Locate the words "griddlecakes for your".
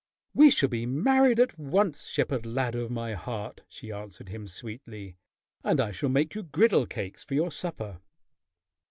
6.41-7.51